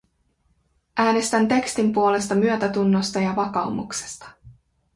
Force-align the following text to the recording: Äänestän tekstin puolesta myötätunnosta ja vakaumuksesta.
Äänestän 0.97 1.47
tekstin 1.47 1.93
puolesta 1.93 2.35
myötätunnosta 2.35 3.19
ja 3.19 3.35
vakaumuksesta. 3.35 4.29